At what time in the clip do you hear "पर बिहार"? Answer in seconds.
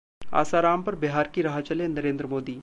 0.83-1.27